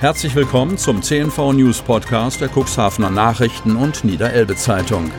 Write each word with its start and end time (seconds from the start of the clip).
Herzlich 0.00 0.34
willkommen 0.34 0.76
zum 0.76 1.02
CNV 1.02 1.52
News 1.52 1.80
Podcast 1.80 2.40
der 2.40 2.48
Cuxhavener 2.48 3.10
Nachrichten 3.10 3.76
und 3.76 4.04
Niederelbe 4.04 4.56
Zeitung. 4.56 5.10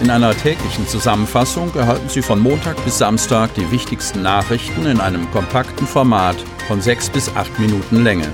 In 0.00 0.10
einer 0.10 0.36
täglichen 0.36 0.86
Zusammenfassung 0.86 1.74
erhalten 1.74 2.08
Sie 2.08 2.20
von 2.20 2.38
Montag 2.38 2.82
bis 2.84 2.98
Samstag 2.98 3.54
die 3.54 3.68
wichtigsten 3.72 4.22
Nachrichten 4.22 4.84
in 4.86 5.00
einem 5.00 5.28
kompakten 5.30 5.86
Format 5.86 6.36
von 6.68 6.82
sechs 6.82 7.08
bis 7.08 7.34
acht 7.34 7.58
Minuten 7.58 8.04
Länge. 8.04 8.30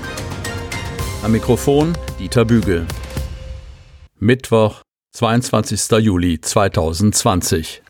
Am 1.23 1.31
Mikrofon 1.31 1.93
Dieter 2.19 2.43
Bügel. 2.43 2.85
Mittwoch, 4.19 4.81
22. 5.13 5.89
Juli 5.99 6.41
2020. 6.41 7.81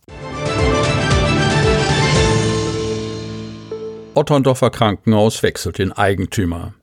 Otterndorfer 4.13 4.69
Krankenhaus 4.69 5.41
wechselt 5.41 5.79
den 5.79 5.91
Eigentümer. 5.91 6.75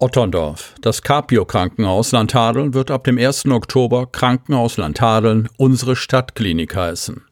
Otterndorf. 0.00 0.74
Das 0.80 1.02
Capio 1.02 1.44
Krankenhaus 1.44 2.12
Landhadeln 2.12 2.72
wird 2.72 2.90
ab 2.90 3.04
dem 3.04 3.18
1. 3.18 3.46
Oktober 3.46 4.06
Krankenhaus 4.10 4.78
Landhadeln 4.78 5.48
unsere 5.58 5.94
Stadtklinik 5.94 6.74
heißen. 6.74 7.22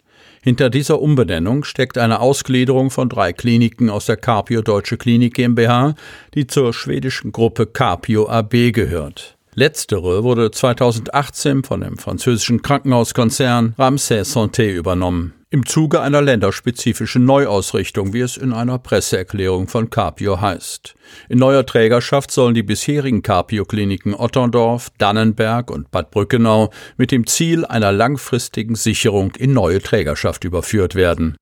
Hinter 0.43 0.71
dieser 0.71 1.01
Umbenennung 1.01 1.65
steckt 1.65 1.99
eine 1.99 2.21
Ausgliederung 2.21 2.91
von 2.91 3.09
drei 3.09 3.33
Kliniken 3.33 3.91
aus 3.91 4.07
der 4.07 4.17
Capio 4.17 4.63
Deutsche 4.63 4.97
Klinik 4.97 5.35
GmbH, 5.35 5.95
die 6.35 6.47
zur 6.47 6.73
schwedischen 6.73 7.33
Gruppe 7.33 7.67
Capio 7.67 8.29
AB 8.29 8.73
gehört. 8.73 9.37
Letztere 9.55 10.23
wurde 10.23 10.51
2018 10.51 11.65
von 11.65 11.81
dem 11.81 11.97
französischen 11.97 12.63
Krankenhauskonzern 12.63 13.75
Ramsay 13.79 14.21
Santé 14.21 14.71
übernommen 14.71 15.38
im 15.51 15.65
Zuge 15.65 16.01
einer 16.03 16.21
länderspezifischen 16.21 17.25
Neuausrichtung, 17.25 18.13
wie 18.13 18.21
es 18.21 18.37
in 18.37 18.53
einer 18.53 18.79
Presseerklärung 18.79 19.67
von 19.67 19.89
Capio 19.89 20.41
heißt. 20.41 20.95
In 21.31 21.39
neuer 21.39 21.65
Trägerschaft 21.65 22.31
sollen 22.31 22.55
die 22.55 22.63
bisherigen 22.63 23.23
Capio-Kliniken 23.23 24.15
Otterndorf, 24.15 24.91
Dannenberg 24.99 25.71
und 25.71 25.91
Bad 25.91 26.11
Brückenau 26.11 26.71
mit 26.99 27.13
dem 27.13 27.27
Ziel 27.27 27.65
einer 27.65 27.93
langfristigen 27.93 28.75
Sicherung 28.75 29.35
in 29.37 29.55
neue 29.55 29.81
Trägerschaft 29.81 30.45
überführt 30.45 30.95
werden. 30.95 31.37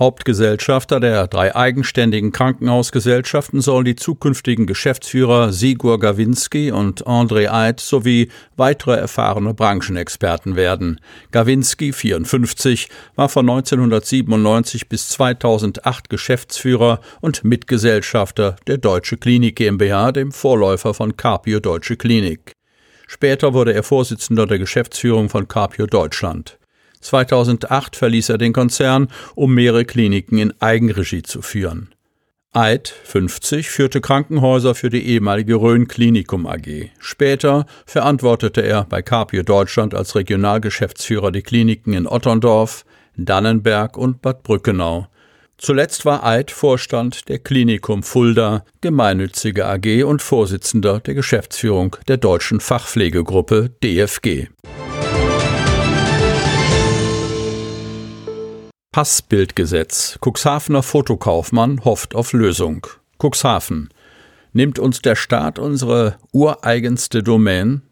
Hauptgesellschafter 0.00 0.98
der 0.98 1.26
drei 1.26 1.54
eigenständigen 1.54 2.32
Krankenhausgesellschaften 2.32 3.60
sollen 3.60 3.84
die 3.84 3.96
zukünftigen 3.96 4.66
Geschäftsführer 4.66 5.52
Sigur 5.52 6.00
Gawinski 6.00 6.72
und 6.72 7.06
André 7.06 7.52
Eid 7.52 7.80
sowie 7.80 8.30
weitere 8.56 8.96
erfahrene 8.96 9.52
Branchenexperten 9.52 10.56
werden. 10.56 11.02
Gawinski, 11.32 11.92
54, 11.92 12.88
war 13.14 13.28
von 13.28 13.48
1997 13.50 14.88
bis 14.88 15.10
2008 15.10 16.08
Geschäftsführer 16.08 17.00
und 17.20 17.44
Mitgesellschafter 17.44 18.56
der 18.66 18.78
Deutsche 18.78 19.18
Klinik 19.18 19.56
GmbH, 19.56 20.12
dem 20.12 20.32
Vorläufer 20.32 20.94
von 20.94 21.18
Carpio 21.18 21.60
Deutsche 21.60 21.98
Klinik. 21.98 22.52
Später 23.06 23.52
wurde 23.52 23.74
er 23.74 23.82
Vorsitzender 23.82 24.46
der 24.46 24.58
Geschäftsführung 24.58 25.28
von 25.28 25.46
Carpio 25.46 25.84
Deutschland. 25.84 26.59
2008 27.00 27.96
verließ 27.96 28.28
er 28.28 28.38
den 28.38 28.52
Konzern, 28.52 29.08
um 29.34 29.54
mehrere 29.54 29.84
Kliniken 29.84 30.38
in 30.38 30.54
Eigenregie 30.60 31.22
zu 31.22 31.42
führen. 31.42 31.94
Eid, 32.52 32.92
50, 33.04 33.70
führte 33.70 34.00
Krankenhäuser 34.00 34.74
für 34.74 34.90
die 34.90 35.06
ehemalige 35.06 35.54
Rhön 35.54 35.86
Klinikum 35.86 36.46
AG. 36.46 36.90
Später 36.98 37.64
verantwortete 37.86 38.62
er 38.62 38.84
bei 38.84 39.02
Capio 39.02 39.44
Deutschland 39.44 39.94
als 39.94 40.16
Regionalgeschäftsführer 40.16 41.30
die 41.30 41.42
Kliniken 41.42 41.92
in 41.92 42.08
Otterndorf, 42.08 42.84
Dannenberg 43.16 43.96
und 43.96 44.20
Bad 44.20 44.42
Brückenau. 44.42 45.06
Zuletzt 45.58 46.04
war 46.04 46.26
Eid 46.26 46.50
Vorstand 46.50 47.28
der 47.28 47.38
Klinikum 47.38 48.02
Fulda, 48.02 48.64
gemeinnützige 48.80 49.66
AG 49.66 50.02
und 50.04 50.20
Vorsitzender 50.20 50.98
der 50.98 51.14
Geschäftsführung 51.14 51.96
der 52.08 52.16
deutschen 52.16 52.58
Fachpflegegruppe 52.58 53.70
DFG. 53.84 54.48
Passbildgesetz. 58.92 60.18
Cuxhavener 60.20 60.82
Fotokaufmann 60.82 61.84
hofft 61.84 62.16
auf 62.16 62.32
Lösung. 62.32 62.88
Cuxhaven. 63.22 63.88
Nimmt 64.52 64.80
uns 64.80 65.00
der 65.00 65.14
Staat 65.14 65.60
unsere 65.60 66.16
ureigenste 66.32 67.22
Domain? 67.22 67.82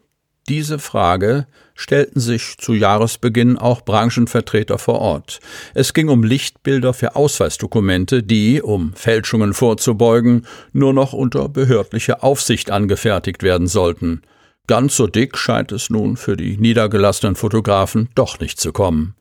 Diese 0.49 0.77
Frage 0.77 1.47
stellten 1.73 2.19
sich 2.19 2.57
zu 2.57 2.73
Jahresbeginn 2.73 3.57
auch 3.57 3.79
Branchenvertreter 3.81 4.77
vor 4.77 4.99
Ort. 4.99 5.39
Es 5.73 5.93
ging 5.93 6.09
um 6.09 6.23
Lichtbilder 6.25 6.93
für 6.93 7.15
Ausweisdokumente, 7.15 8.21
die, 8.21 8.61
um 8.61 8.93
Fälschungen 8.93 9.53
vorzubeugen, 9.53 10.45
nur 10.73 10.91
noch 10.91 11.13
unter 11.13 11.47
behördlicher 11.47 12.25
Aufsicht 12.25 12.71
angefertigt 12.71 13.41
werden 13.41 13.67
sollten. 13.67 14.23
Ganz 14.67 14.97
so 14.97 15.07
dick 15.07 15.37
scheint 15.37 15.71
es 15.71 15.89
nun 15.89 16.17
für 16.17 16.35
die 16.35 16.57
niedergelassenen 16.57 17.37
Fotografen 17.37 18.09
doch 18.15 18.41
nicht 18.41 18.59
zu 18.59 18.73
kommen. 18.73 19.15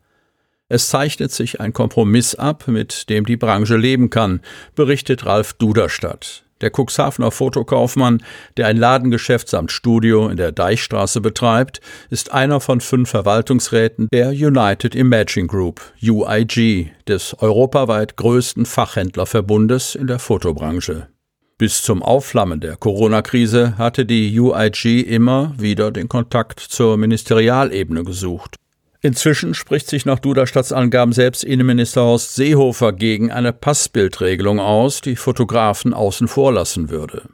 Es 0.70 0.88
zeichnet 0.88 1.32
sich 1.32 1.60
ein 1.60 1.72
Kompromiss 1.72 2.34
ab, 2.34 2.68
mit 2.68 3.08
dem 3.08 3.24
die 3.24 3.38
Branche 3.38 3.76
leben 3.76 4.10
kann, 4.10 4.40
berichtet 4.74 5.24
Ralf 5.24 5.54
Duderstadt. 5.54 6.44
Der 6.60 6.70
Cuxhavener 6.70 7.30
Fotokaufmann, 7.30 8.22
der 8.56 8.66
ein 8.66 8.76
Ladengeschäft 8.76 9.48
samt 9.48 9.70
Studio 9.70 10.28
in 10.28 10.36
der 10.36 10.52
Deichstraße 10.52 11.20
betreibt, 11.20 11.80
ist 12.10 12.32
einer 12.32 12.60
von 12.60 12.80
fünf 12.80 13.10
Verwaltungsräten 13.10 14.08
der 14.12 14.30
United 14.30 14.94
Imaging 14.94 15.46
Group, 15.46 15.80
UIG, 16.02 16.90
des 17.06 17.34
europaweit 17.40 18.16
größten 18.16 18.66
Fachhändlerverbundes 18.66 19.94
in 19.94 20.08
der 20.08 20.18
Fotobranche. 20.18 21.08
Bis 21.58 21.82
zum 21.82 22.02
Aufflammen 22.02 22.60
der 22.60 22.76
Corona-Krise 22.76 23.78
hatte 23.78 24.04
die 24.04 24.38
UIG 24.38 25.02
immer 25.06 25.54
wieder 25.58 25.90
den 25.90 26.08
Kontakt 26.08 26.60
zur 26.60 26.96
Ministerialebene 26.96 28.04
gesucht. 28.04 28.56
Inzwischen 29.00 29.54
spricht 29.54 29.88
sich 29.88 30.06
nach 30.06 30.18
Duderstadts 30.18 30.72
Angaben 30.72 31.12
selbst 31.12 31.44
Innenminister 31.44 32.02
Horst 32.02 32.34
Seehofer 32.34 32.92
gegen 32.92 33.30
eine 33.30 33.52
Passbildregelung 33.52 34.58
aus, 34.58 35.00
die 35.00 35.14
Fotografen 35.14 35.94
außen 35.94 36.26
vor 36.26 36.52
lassen 36.52 36.90
würde. 36.90 37.28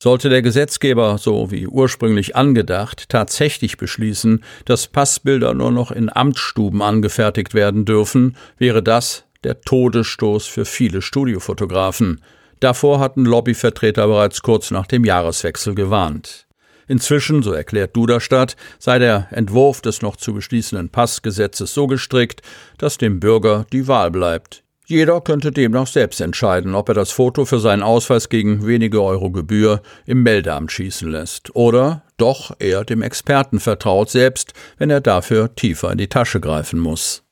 Sollte 0.00 0.28
der 0.28 0.42
Gesetzgeber, 0.42 1.18
so 1.18 1.50
wie 1.50 1.66
ursprünglich 1.66 2.36
angedacht, 2.36 3.08
tatsächlich 3.08 3.76
beschließen, 3.76 4.44
dass 4.64 4.86
Passbilder 4.86 5.54
nur 5.54 5.72
noch 5.72 5.90
in 5.90 6.08
Amtsstuben 6.14 6.82
angefertigt 6.82 7.52
werden 7.52 7.84
dürfen, 7.84 8.36
wäre 8.58 8.80
das 8.80 9.24
der 9.42 9.60
Todesstoß 9.60 10.46
für 10.46 10.64
viele 10.64 11.02
Studiofotografen. 11.02 12.22
Davor 12.60 13.00
hatten 13.00 13.24
Lobbyvertreter 13.24 14.06
bereits 14.06 14.42
kurz 14.42 14.70
nach 14.70 14.86
dem 14.86 15.04
Jahreswechsel 15.04 15.74
gewarnt. 15.74 16.47
Inzwischen, 16.88 17.42
so 17.42 17.52
erklärt 17.52 17.94
Duderstadt, 17.94 18.56
sei 18.78 18.98
der 18.98 19.28
Entwurf 19.30 19.82
des 19.82 20.02
noch 20.02 20.16
zu 20.16 20.32
beschließenden 20.34 20.88
Passgesetzes 20.88 21.74
so 21.74 21.86
gestrickt, 21.86 22.42
dass 22.78 22.98
dem 22.98 23.20
Bürger 23.20 23.66
die 23.72 23.86
Wahl 23.86 24.10
bleibt. 24.10 24.64
Jeder 24.86 25.20
könnte 25.20 25.52
demnach 25.52 25.86
selbst 25.86 26.18
entscheiden, 26.22 26.74
ob 26.74 26.88
er 26.88 26.94
das 26.94 27.10
Foto 27.10 27.44
für 27.44 27.60
seinen 27.60 27.82
Ausweis 27.82 28.30
gegen 28.30 28.66
wenige 28.66 29.02
Euro 29.02 29.30
Gebühr 29.30 29.82
im 30.06 30.22
Meldeamt 30.22 30.72
schießen 30.72 31.10
lässt 31.10 31.54
oder 31.54 32.04
doch 32.16 32.56
eher 32.58 32.86
dem 32.86 33.02
Experten 33.02 33.60
vertraut, 33.60 34.08
selbst 34.08 34.54
wenn 34.78 34.88
er 34.88 35.02
dafür 35.02 35.54
tiefer 35.54 35.92
in 35.92 35.98
die 35.98 36.08
Tasche 36.08 36.40
greifen 36.40 36.80
muss. 36.80 37.22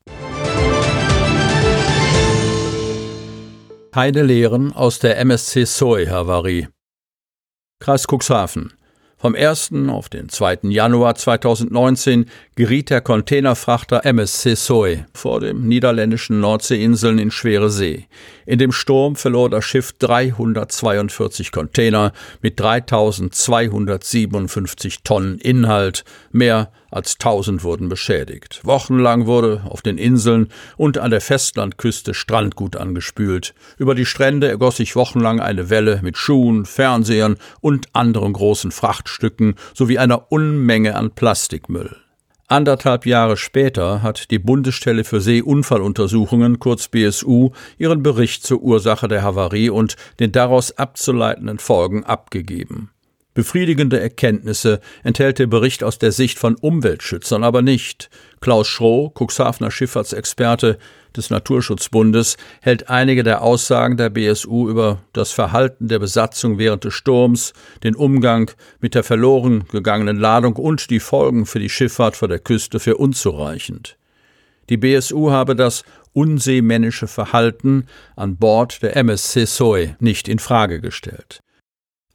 Keine 3.91 4.23
Lehren 4.23 4.75
aus 4.75 4.99
der 4.99 5.17
MSC 5.17 5.65
Soy-Havarie. 5.65 6.69
Kreis 7.81 8.07
Cuxhaven. 8.07 8.75
Vom 9.27 9.35
1. 9.35 9.73
auf 9.89 10.09
den 10.09 10.29
2. 10.29 10.59
Januar 10.69 11.17
2019 11.17 12.27
geriet 12.55 12.91
der 12.91 13.01
Containerfrachter 13.01 14.05
MSC 14.05 14.55
Soy 14.55 15.05
vor 15.15 15.41
dem 15.41 15.67
niederländischen 15.67 16.39
Nordseeinseln 16.39 17.19
in 17.19 17.33
schwere 17.33 17.69
See. 17.69 18.07
In 18.47 18.61
dem 18.61 18.71
Sturm 18.71 19.17
verlor 19.17 19.51
das 19.51 19.65
Schiff 19.65 19.95
342 19.95 21.51
Container 21.51 22.13
mit 22.41 22.61
3257 22.61 25.03
Tonnen 25.03 25.39
Inhalt, 25.39 26.05
mehr 26.31 26.71
als 26.91 27.15
1000 27.15 27.65
wurden 27.65 27.89
beschädigt. 27.89 28.61
Wochenlang 28.65 29.27
wurde 29.27 29.63
auf 29.69 29.83
den 29.83 29.99
Inseln 29.99 30.49
und 30.77 30.99
an 30.99 31.11
der 31.11 31.21
Festlandküste 31.21 32.15
Strandgut 32.15 32.77
angespült. 32.77 33.55
Über 33.79 33.95
die 33.95 34.07
Strände 34.07 34.49
ergoss 34.49 34.77
sich 34.77 34.97
wochenlang 34.97 35.41
eine 35.41 35.71
Welle 35.71 36.01
mit 36.03 36.17
Schuhen, 36.17 36.65
Fernsehern 36.65 37.37
und 37.61 37.89
anderen 37.93 38.33
großen 38.33 38.71
Frachtstücken 38.71 39.55
sowie 39.75 39.99
einer 39.99 40.31
Unmenge 40.31 40.95
an 40.95 41.11
Plastikmüll. 41.11 41.97
Anderthalb 42.49 43.07
Jahre 43.07 43.37
später 43.37 44.03
hat 44.03 44.31
die 44.31 44.39
Bundesstelle 44.39 45.03
für 45.03 45.21
Seeunfalluntersuchungen, 45.21 46.61
kurz 46.61 46.87
BSU, 46.87 47.51
ihren 47.77 48.05
Bericht 48.05 48.47
zur 48.47 48.63
Ursache 48.63 49.09
der 49.09 49.23
Havarie 49.23 49.69
und 49.69 49.97
den 50.21 50.31
daraus 50.31 50.71
abzuleitenden 50.79 51.59
Folgen 51.59 52.05
abgegeben. 52.05 52.91
Befriedigende 53.37 54.01
Erkenntnisse 54.01 54.81
enthält 55.05 55.39
der 55.39 55.47
Bericht 55.47 55.85
aus 55.85 55.99
der 55.99 56.11
Sicht 56.11 56.39
von 56.39 56.55
Umweltschützern 56.55 57.45
aber 57.45 57.61
nicht. 57.61 58.09
Klaus 58.41 58.67
Schroh, 58.67 59.11
Cuxhavener 59.11 59.71
Schifffahrtsexperte 59.71 60.79
des 61.15 61.29
Naturschutzbundes, 61.29 62.39
hält 62.63 62.89
einige 62.89 63.23
der 63.25 63.43
Aussagen 63.43 63.99
der 63.99 64.09
BSU 64.09 64.71
über 64.71 65.03
das 65.13 65.33
Verhalten 65.33 65.89
der 65.89 65.99
Besatzung 65.99 66.57
während 66.57 66.85
des 66.85 66.95
Sturms, 66.95 67.53
den 67.85 67.95
Umgang 67.95 68.51
mit 68.81 68.95
der 68.95 69.05
verloren 69.05 69.65
gegangenen 69.71 70.17
Ladung 70.17 70.57
und 70.57 70.89
die 70.89 71.01
Folgen 71.01 71.45
für 71.45 71.59
die 71.59 71.69
Schifffahrt 71.69 72.17
vor 72.17 72.29
der 72.29 72.39
Küste 72.39 72.81
für 72.81 72.97
unzureichend. 72.97 73.99
Die 74.71 74.79
BSU 74.79 75.31
habe 75.31 75.55
das 75.55 75.85
unseemännische 76.15 77.07
Verhalten 77.07 77.85
an 78.17 78.39
Bord 78.39 78.83
der 78.83 78.97
MSC 78.97 79.45
Soy 79.45 79.95
nicht 80.01 80.27
in 80.27 80.39
Frage 80.39 80.81
gestellt. 80.81 81.43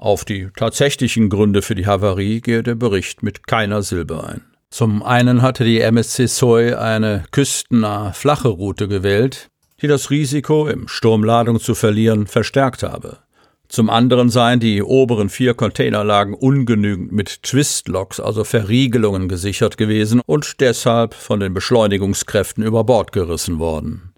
Auf 0.01 0.25
die 0.25 0.49
tatsächlichen 0.55 1.29
Gründe 1.29 1.61
für 1.61 1.75
die 1.75 1.85
Havarie 1.85 2.41
gehe 2.41 2.63
der 2.63 2.73
Bericht 2.73 3.21
mit 3.21 3.45
keiner 3.45 3.83
Silbe 3.83 4.23
ein. 4.23 4.41
Zum 4.71 5.03
einen 5.03 5.43
hatte 5.43 5.63
die 5.63 5.79
MSC 5.79 6.25
Soy 6.25 6.73
eine 6.73 7.23
küstennahe 7.29 8.11
flache 8.11 8.47
Route 8.47 8.87
gewählt, 8.87 9.49
die 9.79 9.85
das 9.87 10.09
Risiko, 10.09 10.67
im 10.67 10.87
Sturm 10.87 11.23
Ladung 11.23 11.59
zu 11.59 11.75
verlieren, 11.75 12.25
verstärkt 12.25 12.81
habe. 12.81 13.19
Zum 13.67 13.91
anderen 13.91 14.31
seien 14.31 14.59
die 14.59 14.81
oberen 14.81 15.29
vier 15.29 15.53
Containerlagen 15.53 16.33
ungenügend 16.33 17.11
mit 17.11 17.43
Twistlocks, 17.43 18.19
also 18.19 18.43
Verriegelungen, 18.43 19.29
gesichert 19.29 19.77
gewesen 19.77 20.19
und 20.25 20.61
deshalb 20.61 21.13
von 21.13 21.39
den 21.39 21.53
Beschleunigungskräften 21.53 22.63
über 22.63 22.83
Bord 22.85 23.11
gerissen 23.11 23.59
worden. 23.59 24.13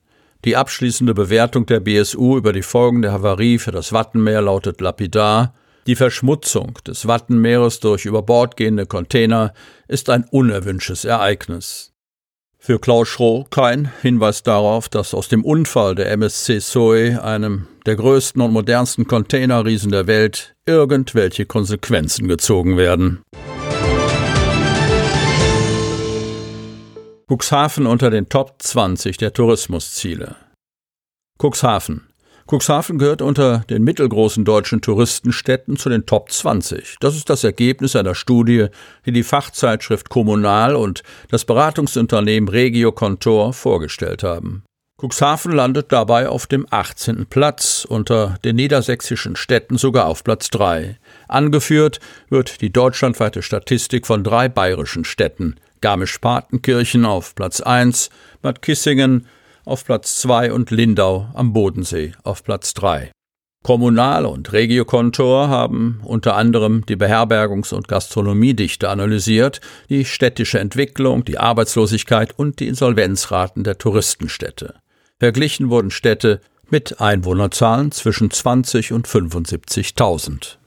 Die 0.46 0.56
abschließende 0.56 1.14
Bewertung 1.14 1.66
der 1.66 1.82
BSU 1.82 2.38
über 2.38 2.54
die 2.54 2.64
Folgen 2.64 3.02
der 3.02 3.12
Havarie 3.12 3.60
für 3.60 3.72
das 3.72 3.92
Wattenmeer 3.92 4.44
lautet 4.44 4.80
lapidar 4.80 5.54
die 5.88 5.96
Verschmutzung 5.96 6.80
des 6.88 7.08
Wattenmeeres 7.08 7.80
durch 7.80 8.06
über 8.06 8.22
Bord 8.22 8.58
gehende 8.58 8.86
Container 8.86 9.54
ist 9.88 10.10
ein 10.10 10.26
unerwünschtes 10.32 11.06
Ereignis. 11.06 11.92
Für 12.58 12.80
Klaus 12.80 13.10
Schroh 13.10 13.46
kein 13.50 13.92
Hinweis 14.02 14.42
darauf, 14.44 14.88
dass 14.88 15.14
aus 15.14 15.28
dem 15.28 15.44
Unfall 15.44 15.96
der 15.96 16.10
MSC 16.12 16.60
Soe, 16.60 17.22
einem 17.22 17.68
der 17.86 17.98
größten 17.98 18.42
und 18.42 18.54
modernsten 18.54 19.06
Containerriesen 19.06 19.92
der 19.92 20.08
Welt, 20.08 20.56
irgendwelche 20.66 21.46
Konsequenzen 21.46 22.30
gezogen 22.30 22.78
werden. 22.78 23.22
Cuxhaven 27.28 27.86
unter 27.86 28.10
den 28.10 28.30
Top 28.30 28.56
20 28.60 29.18
der 29.18 29.34
Tourismusziele. 29.34 30.38
Cuxhaven 31.42 32.13
Cuxhaven 32.48 32.98
gehört 32.98 33.22
unter 33.22 33.60
den 33.70 33.84
mittelgroßen 33.84 34.44
deutschen 34.44 34.82
Touristenstädten 34.82 35.78
zu 35.78 35.90
den 35.90 36.06
Top 36.06 36.32
20. 36.32 36.98
Das 37.00 37.16
ist 37.16 37.30
das 37.30 37.44
Ergebnis 37.44 37.96
einer 37.96 38.16
Studie, 38.16 38.68
die 39.06 39.14
die 39.14 39.24
Fachzeitschrift 39.24 40.10
Kommunal 40.10 40.76
und 40.76 41.04
das 41.30 41.46
Beratungsunternehmen 41.46 42.50
Regio 42.50 42.92
Contor 42.92 43.54
vorgestellt 43.54 44.24
haben. 44.24 44.64
Cuxhaven 45.02 45.52
landet 45.52 45.92
dabei 45.92 46.30
auf 46.30 46.48
dem 46.48 46.68
18. 46.70 47.26
Platz, 47.26 47.86
unter 47.88 48.38
den 48.44 48.56
niedersächsischen 48.56 49.36
Städten 49.36 49.78
sogar 49.78 50.06
auf 50.06 50.24
Platz 50.24 50.50
3. 50.50 50.98
Angeführt 51.28 52.00
wird 52.30 52.62
die 52.62 52.72
deutschlandweite 52.72 53.42
Statistik 53.42 54.06
von 54.06 54.24
drei 54.24 54.50
bayerischen 54.50 55.04
Städten. 55.04 55.56
Garmisch-Partenkirchen 55.82 57.06
auf 57.06 57.36
Platz 57.36 57.60
1, 57.60 58.10
Bad 58.42 58.62
Kissingen 58.62 59.28
auf 59.66 59.86
Platz 59.86 60.20
2 60.22 60.52
und 60.52 60.72
Lindau 60.72 61.30
am 61.34 61.54
Bodensee 61.54 62.14
auf 62.24 62.44
Platz 62.44 62.74
3. 62.74 63.12
Kommunal 63.64 64.26
und 64.26 64.52
Regiokontor 64.52 65.48
haben 65.48 66.02
unter 66.04 66.36
anderem 66.36 66.86
die 66.86 66.98
Beherbergungs- 66.98 67.74
und 67.74 67.88
Gastronomiedichte 67.88 68.90
analysiert, 68.90 69.62
die 69.90 70.04
städtische 70.04 70.60
Entwicklung, 70.60 71.24
die 71.24 71.38
Arbeitslosigkeit 71.38 72.38
und 72.38 72.60
die 72.60 72.68
Insolvenzraten 72.68 73.64
der 73.64 73.78
Touristenstädte. 73.78 74.76
Verglichen 75.18 75.70
wurden 75.70 75.92
Städte 75.92 76.42
mit 76.70 77.00
Einwohnerzahlen 77.00 77.94
zwischen 77.94 78.32
20 78.32 78.92
und 78.92 79.08
75.000. 79.08 80.58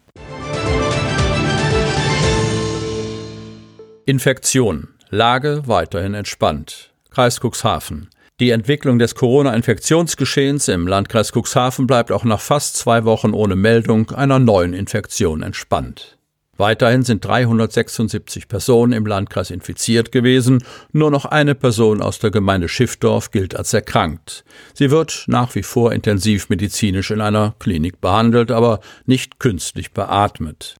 Infektion. 4.06 4.88
Lage 5.10 5.64
weiterhin 5.66 6.14
entspannt. 6.14 6.92
Kreis 7.10 7.40
Cuxhaven. 7.40 8.08
Die 8.38 8.50
Entwicklung 8.50 8.98
des 8.98 9.14
Corona-Infektionsgeschehens 9.14 10.68
im 10.68 10.86
Landkreis 10.86 11.32
Cuxhaven 11.32 11.86
bleibt 11.86 12.12
auch 12.12 12.24
nach 12.24 12.40
fast 12.40 12.76
zwei 12.76 13.06
Wochen 13.06 13.32
ohne 13.32 13.56
Meldung 13.56 14.10
einer 14.10 14.38
neuen 14.38 14.74
Infektion 14.74 15.42
entspannt. 15.42 16.18
Weiterhin 16.58 17.02
sind 17.02 17.24
376 17.24 18.46
Personen 18.46 18.92
im 18.92 19.06
Landkreis 19.06 19.50
infiziert 19.50 20.12
gewesen, 20.12 20.62
nur 20.92 21.10
noch 21.10 21.24
eine 21.24 21.54
Person 21.54 22.02
aus 22.02 22.18
der 22.18 22.30
Gemeinde 22.30 22.68
Schiffdorf 22.68 23.30
gilt 23.30 23.56
als 23.56 23.72
erkrankt. 23.72 24.44
Sie 24.74 24.90
wird 24.90 25.24
nach 25.28 25.54
wie 25.54 25.62
vor 25.62 25.92
intensivmedizinisch 25.92 27.10
in 27.10 27.22
einer 27.22 27.54
Klinik 27.58 28.02
behandelt, 28.02 28.50
aber 28.50 28.80
nicht 29.06 29.38
künstlich 29.38 29.92
beatmet. 29.92 30.76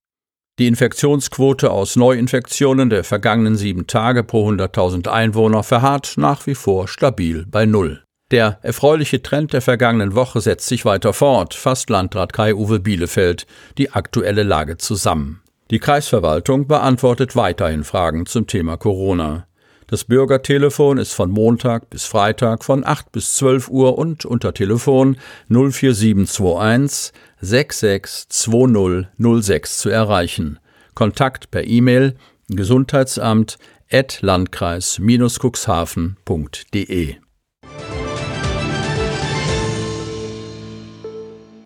Die 0.58 0.68
Infektionsquote 0.68 1.70
aus 1.70 1.96
Neuinfektionen 1.96 2.88
der 2.88 3.04
vergangenen 3.04 3.56
sieben 3.56 3.86
Tage 3.86 4.24
pro 4.24 4.48
100.000 4.48 5.06
Einwohner 5.06 5.62
verharrt 5.62 6.14
nach 6.16 6.46
wie 6.46 6.54
vor 6.54 6.88
stabil 6.88 7.44
bei 7.46 7.66
Null. 7.66 8.02
Der 8.30 8.58
erfreuliche 8.62 9.20
Trend 9.20 9.52
der 9.52 9.60
vergangenen 9.60 10.14
Woche 10.14 10.40
setzt 10.40 10.66
sich 10.66 10.86
weiter 10.86 11.12
fort, 11.12 11.52
fasst 11.52 11.90
Landrat 11.90 12.32
Kai-Uwe 12.32 12.80
Bielefeld 12.80 13.46
die 13.76 13.92
aktuelle 13.92 14.44
Lage 14.44 14.78
zusammen. 14.78 15.42
Die 15.70 15.78
Kreisverwaltung 15.78 16.66
beantwortet 16.66 17.36
weiterhin 17.36 17.84
Fragen 17.84 18.24
zum 18.24 18.46
Thema 18.46 18.78
Corona. 18.78 19.46
Das 19.88 20.04
Bürgertelefon 20.04 20.98
ist 20.98 21.12
von 21.12 21.30
Montag 21.30 21.90
bis 21.90 22.06
Freitag 22.06 22.64
von 22.64 22.84
8 22.84 23.12
bis 23.12 23.34
12 23.34 23.68
Uhr 23.68 23.96
und 23.96 24.24
unter 24.24 24.52
Telefon 24.52 25.16
04721 25.48 27.12
662006 27.40 29.78
zu 29.78 29.88
erreichen. 29.88 30.58
Kontakt 30.94 31.52
per 31.52 31.64
E-Mail 31.64 32.16
Gesundheitsamt 32.48 33.58
at 33.92 34.22
landkreis-cuxhaven.de. 34.22 37.14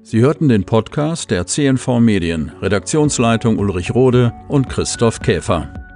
Sie 0.03 0.21
hörten 0.21 0.49
den 0.49 0.65
Podcast 0.65 1.31
der 1.31 1.47
CNV 1.47 2.01
Medien, 2.01 2.51
Redaktionsleitung 2.61 3.59
Ulrich 3.59 3.95
Rode 3.95 4.33
und 4.49 4.69
Christoph 4.69 5.21
Käfer. 5.21 5.80